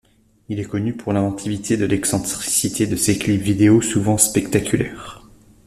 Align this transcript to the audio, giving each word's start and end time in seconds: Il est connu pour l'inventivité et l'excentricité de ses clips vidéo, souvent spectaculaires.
Il 0.49 0.59
est 0.59 0.65
connu 0.67 0.95
pour 0.97 1.13
l'inventivité 1.13 1.75
et 1.75 1.87
l'excentricité 1.87 2.87
de 2.87 2.95
ses 2.95 3.19
clips 3.19 3.39
vidéo, 3.39 3.83
souvent 3.83 4.17
spectaculaires. 4.17 5.21